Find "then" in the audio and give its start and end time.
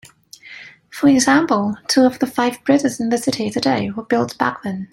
4.63-4.89